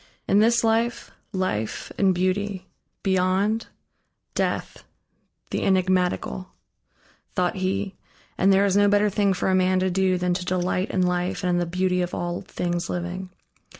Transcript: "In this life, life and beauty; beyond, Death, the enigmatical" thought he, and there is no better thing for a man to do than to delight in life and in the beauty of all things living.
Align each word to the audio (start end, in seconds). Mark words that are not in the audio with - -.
"In 0.27 0.39
this 0.39 0.63
life, 0.63 1.11
life 1.31 1.91
and 1.95 2.11
beauty; 2.15 2.65
beyond, 3.03 3.67
Death, 4.33 4.83
the 5.51 5.61
enigmatical" 5.61 6.49
thought 7.35 7.57
he, 7.57 7.93
and 8.35 8.51
there 8.51 8.65
is 8.65 8.75
no 8.75 8.87
better 8.87 9.11
thing 9.11 9.31
for 9.31 9.51
a 9.51 9.53
man 9.53 9.79
to 9.79 9.91
do 9.91 10.17
than 10.17 10.33
to 10.33 10.43
delight 10.43 10.89
in 10.89 11.03
life 11.03 11.43
and 11.43 11.51
in 11.51 11.57
the 11.59 11.67
beauty 11.67 12.01
of 12.01 12.15
all 12.15 12.41
things 12.41 12.89
living. 12.89 13.29